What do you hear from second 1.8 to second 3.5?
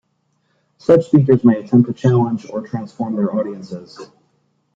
to challenge or transform their